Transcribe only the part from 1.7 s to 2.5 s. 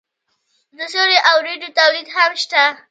تولید هم